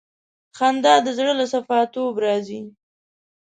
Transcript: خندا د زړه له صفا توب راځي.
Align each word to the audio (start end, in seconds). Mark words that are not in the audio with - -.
خندا 0.57 0.95
د 1.05 1.07
زړه 1.17 1.33
له 1.39 1.45
صفا 1.53 1.79
توب 1.93 2.13
راځي. 2.25 2.61